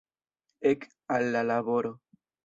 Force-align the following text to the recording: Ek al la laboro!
Ek 0.69 0.87
al 1.17 1.29
la 1.35 1.43
laboro! 1.51 1.93